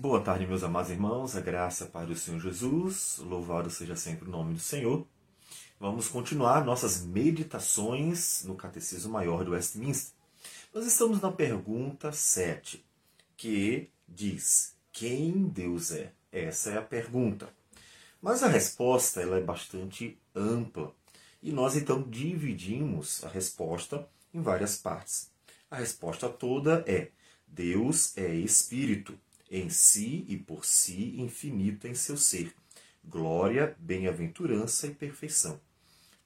[0.00, 4.30] Boa tarde, meus amados irmãos, a graça para o Senhor Jesus, louvado seja sempre o
[4.30, 5.06] nome do Senhor.
[5.78, 10.12] Vamos continuar nossas meditações no Catecismo Maior do Westminster.
[10.74, 12.84] Nós estamos na pergunta 7,
[13.36, 16.12] que diz: Quem Deus é?
[16.32, 17.48] Essa é a pergunta.
[18.20, 20.92] Mas a resposta ela é bastante ampla
[21.40, 25.30] e nós então dividimos a resposta em várias partes.
[25.70, 27.10] A resposta toda é:
[27.46, 29.16] Deus é Espírito
[29.50, 32.54] em si e por si infinito em seu ser.
[33.04, 35.60] Glória, bem-aventurança e perfeição.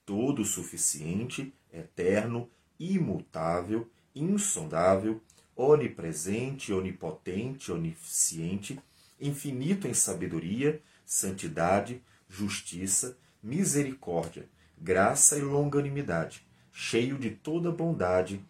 [0.06, 5.20] Todo suficiente, eterno, imutável, insondável,
[5.56, 8.78] onipresente, onipotente, onisciente,
[9.20, 14.48] infinito em sabedoria, santidade, justiça, misericórdia,
[14.80, 18.40] graça e longanimidade, cheio de toda bondade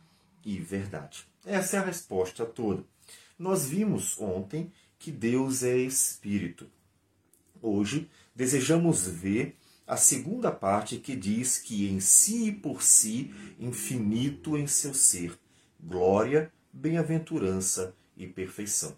[0.45, 1.27] e verdade.
[1.47, 2.85] Essa é a resposta toda.
[3.39, 6.69] Nós vimos ontem que Deus é Espírito.
[7.63, 14.59] Hoje desejamos ver a segunda parte que diz que em si e por si, infinito
[14.59, 15.39] em seu ser,
[15.79, 18.97] glória, bem-aventurança e perfeição.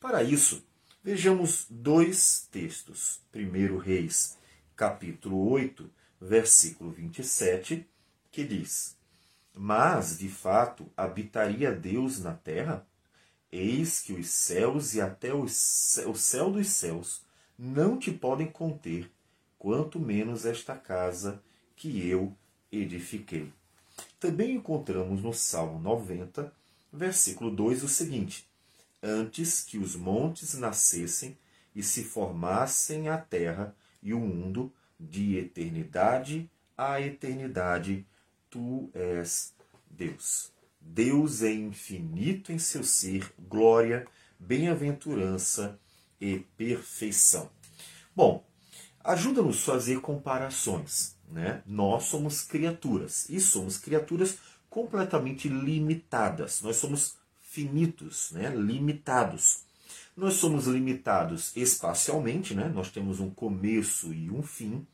[0.00, 0.66] Para isso,
[1.02, 3.20] vejamos dois textos.
[3.30, 4.36] Primeiro Reis,
[4.74, 5.88] capítulo 8,
[6.20, 7.88] versículo 27,
[8.32, 8.96] que diz:
[9.54, 12.89] Mas, de fato, habitaria Deus na terra?
[13.52, 17.22] Eis que os céus e até o céu dos céus
[17.58, 19.10] não te podem conter,
[19.58, 21.42] quanto menos esta casa
[21.74, 22.34] que eu
[22.70, 23.52] edifiquei.
[24.18, 26.52] Também encontramos no Salmo 90,
[26.92, 28.46] versículo 2, o seguinte:
[29.02, 31.36] Antes que os montes nascessem
[31.74, 38.06] e se formassem a terra e o mundo, de eternidade a eternidade,
[38.48, 39.52] tu és
[39.90, 40.50] Deus.
[40.80, 44.06] Deus é infinito em seu ser, glória,
[44.38, 45.78] bem-aventurança
[46.20, 47.50] e perfeição.
[48.16, 48.44] Bom,
[49.04, 51.16] ajuda-nos a fazer comparações.
[51.30, 51.62] Né?
[51.66, 54.38] Nós somos criaturas e somos criaturas
[54.68, 56.60] completamente limitadas.
[56.62, 58.48] Nós somos finitos, né?
[58.50, 59.64] limitados.
[60.16, 62.68] Nós somos limitados espacialmente, né?
[62.68, 64.86] nós temos um começo e um fim.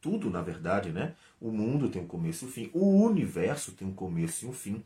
[0.00, 1.14] Tudo, na verdade, né?
[1.40, 2.70] O mundo tem um começo e um fim.
[2.74, 4.84] O universo tem um começo e um fim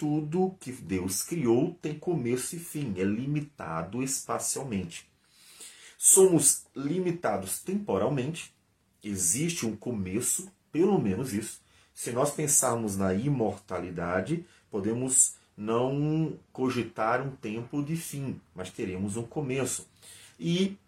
[0.00, 5.06] tudo que Deus criou tem começo e fim, é limitado espacialmente.
[5.98, 8.54] Somos limitados temporalmente,
[9.04, 11.60] existe um começo, pelo menos isso.
[11.92, 19.24] Se nós pensarmos na imortalidade, podemos não cogitar um tempo de fim, mas teremos um
[19.24, 19.86] começo.
[20.38, 20.78] E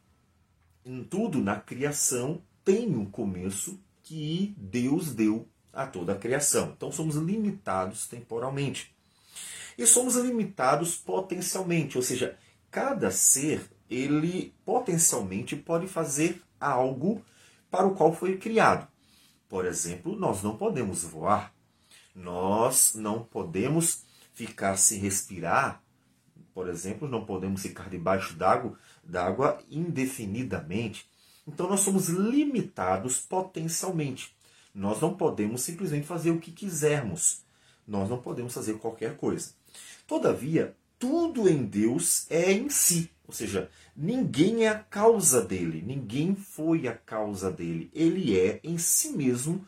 [0.86, 6.72] em tudo na criação tem um começo que Deus deu a toda a criação.
[6.74, 8.91] Então somos limitados temporalmente.
[9.76, 12.38] E somos limitados potencialmente, ou seja,
[12.70, 17.22] cada ser ele potencialmente pode fazer algo
[17.70, 18.88] para o qual foi criado.
[19.48, 21.54] Por exemplo, nós não podemos voar,
[22.14, 25.82] nós não podemos ficar sem respirar,
[26.54, 31.06] por exemplo, não podemos ficar debaixo d'água, d'água indefinidamente.
[31.46, 34.34] Então nós somos limitados potencialmente.
[34.74, 37.42] Nós não podemos simplesmente fazer o que quisermos.
[37.86, 39.52] Nós não podemos fazer qualquer coisa.
[40.06, 43.10] Todavia, tudo em Deus é em si.
[43.26, 47.90] Ou seja, ninguém é a causa dele, ninguém foi a causa dele.
[47.94, 49.66] Ele é em si mesmo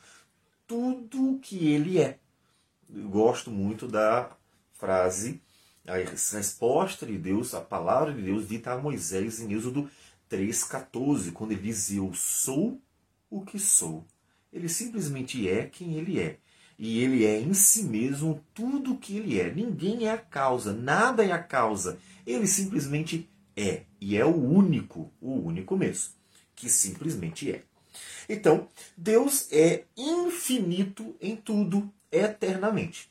[0.67, 2.19] tudo o que ele é.
[2.95, 4.37] Eu gosto muito da
[4.73, 5.41] frase,
[5.87, 9.91] a resposta de Deus, a palavra de Deus dita a Moisés em Êxodo
[10.31, 12.81] 3,14, quando ele diz: Eu sou
[13.31, 14.07] o que sou.
[14.53, 16.39] Ele simplesmente é quem ele é.
[16.79, 19.53] E ele é em si mesmo tudo o que ele é.
[19.53, 21.99] Ninguém é a causa, nada é a causa.
[22.27, 23.83] Ele simplesmente é.
[24.01, 26.13] E é o único, o único mesmo,
[26.55, 27.63] que simplesmente é.
[28.29, 33.11] Então, Deus é infinito em tudo, eternamente.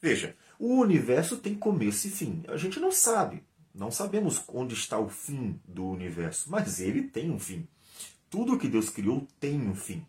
[0.00, 2.42] Veja, o universo tem começo e fim.
[2.48, 3.42] A gente não sabe,
[3.74, 7.66] não sabemos onde está o fim do universo, mas ele tem um fim.
[8.30, 10.04] Tudo que Deus criou tem um fim.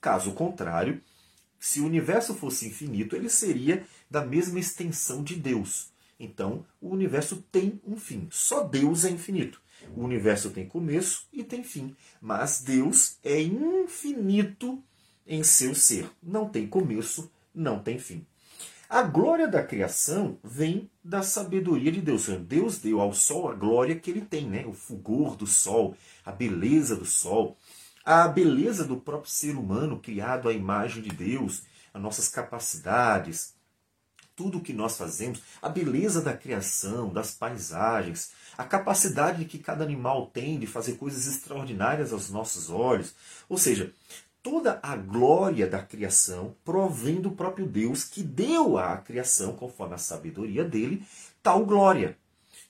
[0.00, 1.02] Caso contrário,
[1.58, 5.90] se o universo fosse infinito, ele seria da mesma extensão de Deus.
[6.18, 8.28] Então, o universo tem um fim.
[8.30, 9.60] Só Deus é infinito.
[9.94, 14.82] O universo tem começo e tem fim, mas Deus é infinito
[15.26, 16.10] em seu ser.
[16.22, 18.26] Não tem começo, não tem fim.
[18.88, 22.28] A glória da criação vem da sabedoria de Deus.
[22.28, 24.64] Deus deu ao sol a glória que ele tem, né?
[24.64, 27.56] o fulgor do sol, a beleza do sol
[28.06, 33.52] a beleza do próprio ser humano criado à imagem de Deus, as nossas capacidades,
[34.36, 39.82] tudo o que nós fazemos, a beleza da criação, das paisagens, a capacidade que cada
[39.82, 43.12] animal tem de fazer coisas extraordinárias aos nossos olhos.
[43.48, 43.92] Ou seja,
[44.40, 49.98] toda a glória da criação provém do próprio Deus que deu à criação, conforme a
[49.98, 51.04] sabedoria dele,
[51.42, 52.16] tal glória.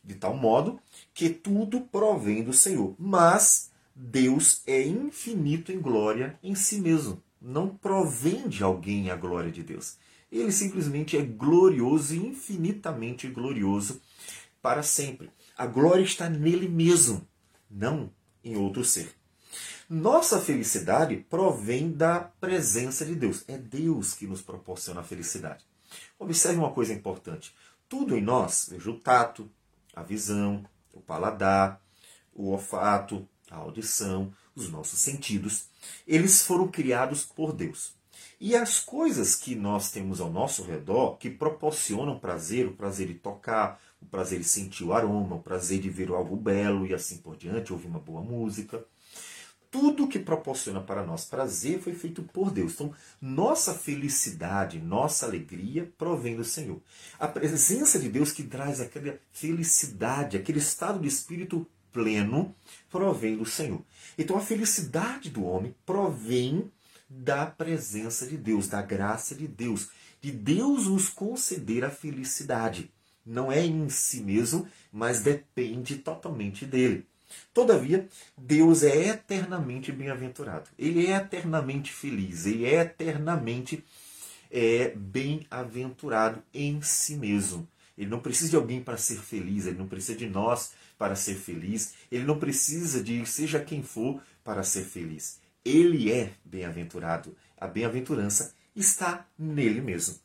[0.02, 0.80] De tal modo
[1.12, 2.94] que tudo provém do Senhor.
[2.98, 7.22] Mas Deus é infinito em glória em si mesmo.
[7.40, 9.96] Não provém de alguém a glória de Deus.
[10.30, 14.02] Ele simplesmente é glorioso e infinitamente glorioso
[14.60, 15.30] para sempre.
[15.56, 17.26] A glória está nele mesmo,
[17.70, 18.12] não
[18.44, 19.14] em outro ser.
[19.88, 23.44] Nossa felicidade provém da presença de Deus.
[23.48, 25.64] É Deus que nos proporciona a felicidade.
[26.18, 27.54] Observe uma coisa importante.
[27.88, 29.48] Tudo em nós, veja o tato,
[29.94, 31.80] a visão, o paladar,
[32.34, 35.66] o olfato, a audição, os nossos sentidos,
[36.06, 37.94] eles foram criados por Deus.
[38.40, 43.14] E as coisas que nós temos ao nosso redor, que proporcionam prazer, o prazer de
[43.14, 47.18] tocar, o prazer de sentir o aroma, o prazer de ver algo belo e assim
[47.18, 48.84] por diante, ouvir uma boa música,
[49.70, 52.74] tudo que proporciona para nós prazer foi feito por Deus.
[52.74, 56.80] Então, nossa felicidade, nossa alegria provém do Senhor.
[57.18, 61.66] A presença de Deus que traz aquela felicidade, aquele estado de espírito
[61.96, 62.54] pleno,
[62.90, 63.80] provém do Senhor.
[64.18, 66.70] Então, a felicidade do homem provém
[67.08, 69.88] da presença de Deus, da graça de Deus,
[70.20, 72.90] de Deus nos conceder a felicidade.
[73.24, 77.06] Não é em si mesmo, mas depende totalmente dele.
[77.54, 78.06] Todavia,
[78.36, 80.68] Deus é eternamente bem-aventurado.
[80.78, 82.44] Ele é eternamente feliz.
[82.44, 83.82] Ele é eternamente
[84.50, 87.66] é, bem-aventurado em si mesmo.
[87.96, 89.66] Ele não precisa de alguém para ser feliz.
[89.66, 91.94] Ele não precisa de nós para ser feliz.
[92.10, 95.40] Ele não precisa de seja quem for para ser feliz.
[95.64, 97.36] Ele é bem-aventurado.
[97.56, 100.16] A bem-aventurança está nele mesmo.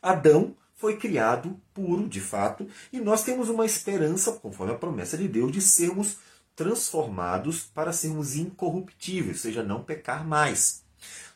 [0.00, 5.28] Adão foi criado puro, de fato, e nós temos uma esperança, conforme a promessa de
[5.28, 6.16] Deus, de sermos
[6.56, 10.82] transformados para sermos incorruptíveis, ou seja, não pecar mais.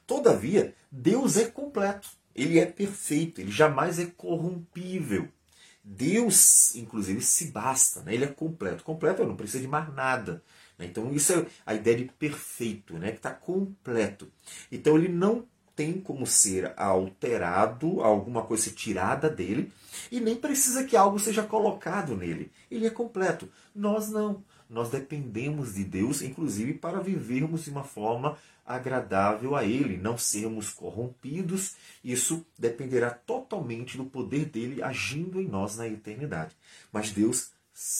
[0.06, 5.28] Todavia, Deus é completo, ele é perfeito, ele jamais é corrompível.
[5.82, 8.14] Deus, inclusive, se basta, né?
[8.14, 8.82] ele é completo.
[8.82, 10.42] Completo, não precisa de mais nada.
[10.78, 10.86] Né?
[10.86, 13.10] Então, isso é a ideia de perfeito, né?
[13.10, 14.32] que está completo.
[14.72, 19.72] Então, ele não tem como ser alterado, alguma coisa tirada dele,
[20.10, 22.50] e nem precisa que algo seja colocado nele.
[22.70, 23.48] Ele é completo.
[23.74, 24.42] Nós não.
[24.68, 28.36] Nós dependemos de Deus, inclusive para vivermos de uma forma
[28.66, 31.76] agradável a Ele, não sermos corrompidos.
[32.02, 36.56] Isso dependerá totalmente do poder dele agindo em nós na eternidade.
[36.90, 37.50] Mas Deus,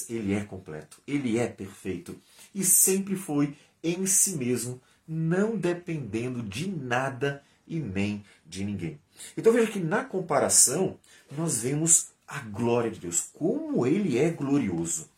[0.09, 2.17] Ele é completo, Ele é perfeito
[2.55, 9.01] e sempre foi em si mesmo, não dependendo de nada e nem de ninguém.
[9.37, 10.99] Então veja que na comparação
[11.31, 15.09] nós vemos a glória de Deus, como ele é glorioso.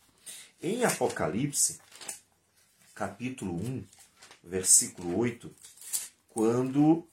[0.61, 1.79] Em Apocalipse,
[2.93, 3.83] capítulo 1,
[4.43, 5.51] versículo 8,
[6.29, 7.07] quando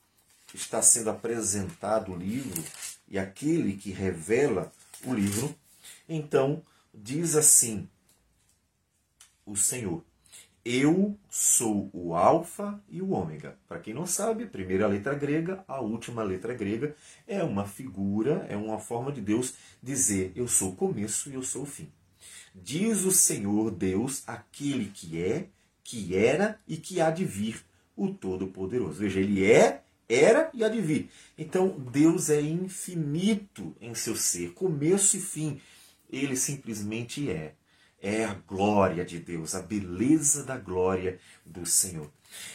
[0.52, 2.62] está sendo apresentado o livro
[3.08, 4.72] e aquele que revela
[5.04, 5.54] o livro,
[6.08, 7.88] então diz assim
[9.44, 10.02] o Senhor:
[10.64, 13.58] eu sou o Alfa e o Ômega.
[13.68, 16.96] Para quem não sabe, a primeira letra grega, a última letra grega,
[17.26, 21.42] é uma figura, é uma forma de Deus dizer: Eu sou o começo e eu
[21.42, 21.88] sou o fim.
[22.54, 25.48] Diz o Senhor Deus, aquele que é,
[25.82, 27.62] que era e que há de vir,
[27.94, 29.00] o Todo-Poderoso.
[29.00, 31.10] Veja, ele é, era e há de vir.
[31.36, 35.60] Então, Deus é infinito em seu ser, começo e fim.
[36.10, 37.54] Ele simplesmente é
[38.04, 42.10] é a glória de Deus, a beleza da glória do Senhor.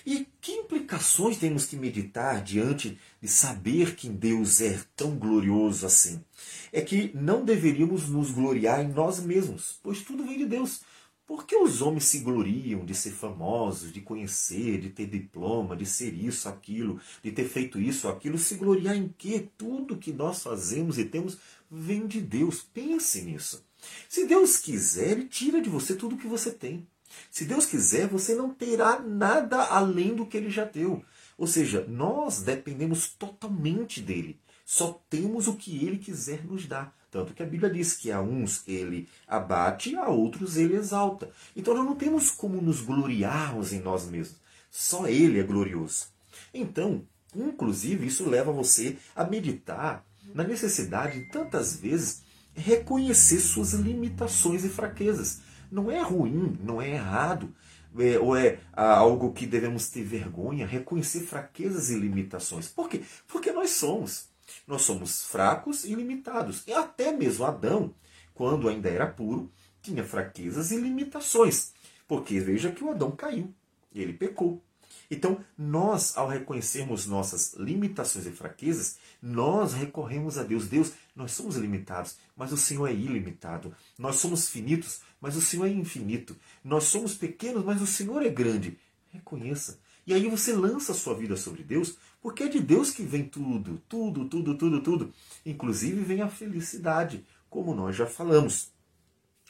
[0.05, 6.23] E que implicações temos que meditar diante de saber que Deus é tão glorioso assim?
[6.71, 10.81] É que não deveríamos nos gloriar em nós mesmos, pois tudo vem de Deus.
[11.25, 15.85] Por que os homens se gloriam de ser famosos, de conhecer, de ter diploma, de
[15.85, 18.37] ser isso, aquilo, de ter feito isso, aquilo?
[18.37, 19.47] Se gloriar em quê?
[19.57, 21.39] Tudo que nós fazemos e temos
[21.71, 22.61] vem de Deus.
[22.61, 23.67] Pense nisso.
[24.07, 26.87] Se Deus quiser, Ele tira de você tudo que você tem.
[27.31, 31.03] Se Deus quiser, você não terá nada além do que Ele já deu.
[31.37, 34.39] Ou seja, nós dependemos totalmente dele.
[34.65, 36.95] Só temos o que Ele quiser nos dar.
[37.09, 41.31] Tanto que a Bíblia diz que a uns Ele abate, a outros Ele exalta.
[41.55, 44.37] Então nós não temos como nos gloriarmos em nós mesmos.
[44.69, 46.07] Só Ele é glorioso.
[46.53, 47.03] Então,
[47.35, 50.05] inclusive, isso leva você a meditar
[50.35, 52.21] na necessidade, tantas vezes,
[52.53, 55.41] reconhecer suas limitações e fraquezas.
[55.71, 57.53] Não é ruim, não é errado,
[57.97, 62.67] é, ou é ah, algo que devemos ter vergonha, reconhecer fraquezas e limitações.
[62.67, 63.01] Por quê?
[63.27, 64.29] Porque nós somos.
[64.67, 66.63] Nós somos fracos e limitados.
[66.67, 67.93] E até mesmo Adão,
[68.33, 69.51] quando ainda era puro,
[69.81, 71.73] tinha fraquezas e limitações.
[72.07, 73.53] Porque veja que o Adão caiu,
[73.93, 74.63] ele pecou.
[75.11, 80.67] Então, nós, ao reconhecermos nossas limitações e fraquezas, nós recorremos a Deus.
[80.67, 83.75] Deus, nós somos limitados, mas o Senhor é ilimitado.
[83.97, 86.35] Nós somos finitos, mas o Senhor é infinito.
[86.63, 88.77] Nós somos pequenos, mas o Senhor é grande.
[89.11, 89.79] Reconheça.
[90.05, 93.23] E aí você lança a sua vida sobre Deus, porque é de Deus que vem
[93.23, 95.13] tudo, tudo, tudo, tudo, tudo.
[95.45, 98.71] Inclusive vem a felicidade, como nós já falamos.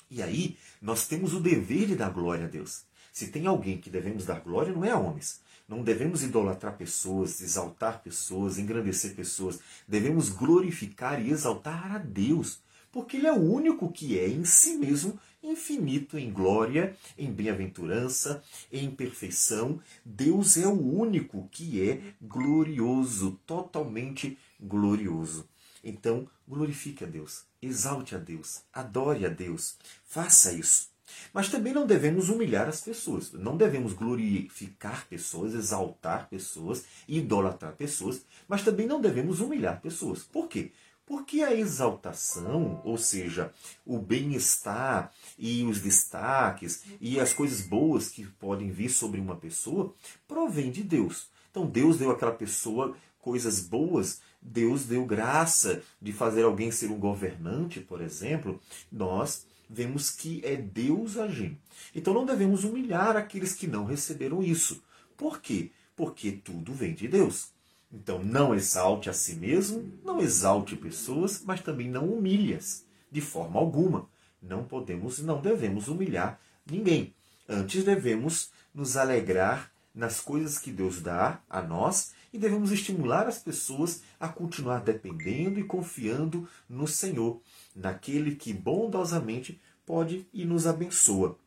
[0.10, 2.84] E aí nós temos o dever de dar glória a Deus.
[3.12, 5.42] Se tem alguém que devemos dar glória, não é a homens.
[5.70, 9.60] Não devemos idolatrar pessoas, exaltar pessoas, engrandecer pessoas.
[9.88, 12.60] Devemos glorificar e exaltar a Deus,
[12.92, 18.44] porque Ele é o único que é em si mesmo infinito em glória, em bem-aventurança,
[18.72, 19.80] em perfeição.
[20.04, 25.48] Deus é o único que é glorioso, totalmente glorioso.
[25.84, 30.90] Então, glorifique a Deus, exalte a Deus, adore a Deus, faça isso.
[31.34, 38.26] Mas também não devemos humilhar as pessoas, não devemos glorificar pessoas, exaltar pessoas, idolatrar pessoas,
[38.48, 40.24] mas também não devemos humilhar pessoas.
[40.24, 40.72] Por quê?
[41.06, 43.52] Porque a exaltação, ou seja,
[43.84, 49.94] o bem-estar e os destaques e as coisas boas que podem vir sobre uma pessoa,
[50.28, 51.28] provém de Deus.
[51.50, 57.00] Então Deus deu àquela pessoa coisas boas, Deus deu graça de fazer alguém ser um
[57.00, 58.60] governante, por exemplo.
[58.92, 61.58] Nós vemos que é Deus agindo.
[61.94, 64.84] Então não devemos humilhar aqueles que não receberam isso.
[65.16, 65.72] Por quê?
[65.96, 67.52] Porque tudo vem de Deus.
[67.92, 73.60] Então não exalte a si mesmo, não exalte pessoas, mas também não humilhas de forma
[73.60, 74.10] alguma.
[74.42, 77.14] Não podemos, não devemos humilhar ninguém.
[77.48, 83.40] Antes devemos nos alegrar nas coisas que Deus dá a nós e devemos estimular as
[83.40, 87.42] pessoas a continuar dependendo e confiando no Senhor
[87.76, 91.38] naquele que bondosamente pode e nos abençoa.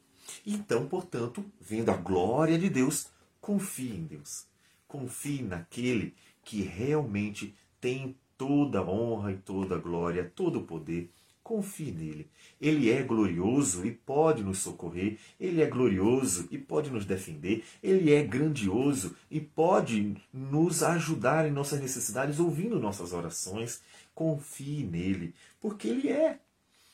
[0.47, 3.09] Então, portanto, vendo a glória de Deus,
[3.41, 4.47] confie em Deus.
[4.89, 11.11] Confie naquele que realmente tem toda a honra e toda a glória, todo o poder.
[11.43, 12.31] Confie nele.
[12.61, 15.19] Ele é glorioso e pode nos socorrer.
[15.41, 17.65] Ele é glorioso e pode nos defender.
[17.83, 23.81] Ele é grandioso e pode nos ajudar em nossas necessidades, ouvindo nossas orações.
[24.15, 26.39] Confie nele, porque Ele é.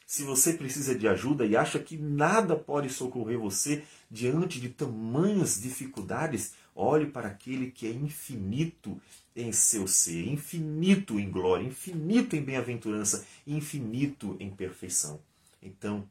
[0.07, 5.61] Se você precisa de ajuda e acha que nada pode socorrer você diante de tamanhas
[5.61, 9.01] dificuldades, olhe para aquele que é infinito
[9.35, 15.21] em seu ser, infinito em glória, infinito em bem-aventurança, infinito em perfeição.
[15.61, 16.09] Então,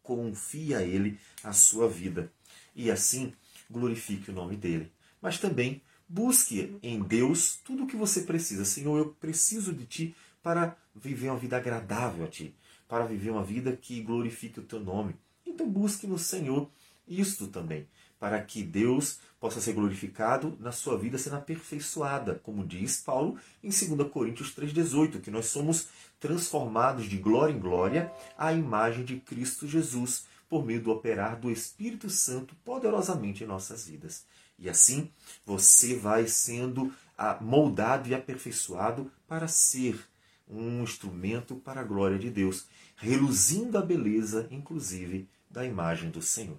[0.00, 2.32] confie a Ele a sua vida
[2.76, 3.32] e assim
[3.68, 4.90] glorifique o nome dele.
[5.20, 8.64] Mas também busque em Deus tudo o que você precisa.
[8.64, 12.54] Senhor, eu preciso de Ti para viver uma vida agradável a Ti,
[12.86, 15.16] para viver uma vida que glorifique o Teu nome.
[15.44, 16.70] Então busque no Senhor
[17.06, 17.86] isto também,
[18.22, 23.68] para que Deus possa ser glorificado na sua vida sendo aperfeiçoada, como diz Paulo em
[23.68, 25.88] 2 Coríntios 3,18, que nós somos
[26.20, 31.50] transformados de glória em glória à imagem de Cristo Jesus, por meio do operar do
[31.50, 34.24] Espírito Santo poderosamente em nossas vidas.
[34.56, 35.10] E assim
[35.44, 36.94] você vai sendo
[37.40, 39.98] moldado e aperfeiçoado para ser
[40.46, 46.58] um instrumento para a glória de Deus, reluzindo a beleza, inclusive, da imagem do Senhor.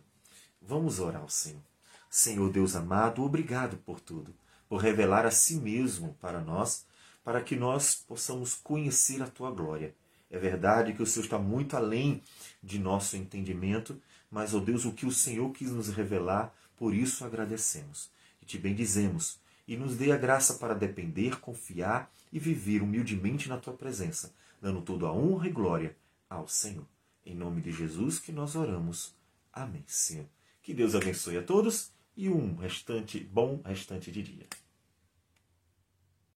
[0.66, 1.62] Vamos orar ao Senhor.
[2.10, 4.34] Senhor Deus amado, obrigado por tudo,
[4.70, 6.86] por revelar a si mesmo para nós,
[7.22, 9.94] para que nós possamos conhecer a tua glória.
[10.32, 12.24] É verdade que o Senhor está muito além
[12.62, 14.02] de nosso entendimento,
[14.32, 18.10] mas, ó oh Deus, o que o Senhor quis nos revelar, por isso agradecemos
[18.42, 23.58] e te bendizemos e nos dê a graça para depender, confiar e viver humildemente na
[23.58, 25.96] tua presença, dando toda a honra e glória
[26.30, 26.86] ao Senhor.
[27.26, 29.14] Em nome de Jesus que nós oramos.
[29.52, 30.26] Amém, Senhor.
[30.64, 34.48] Que Deus abençoe a todos e um restante bom restante de dia.